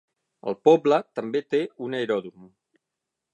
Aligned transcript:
El 0.51 0.55
poble 0.67 0.97
també 1.19 1.41
té 1.55 1.61
un 1.89 1.99
aeròdrom. 1.99 2.49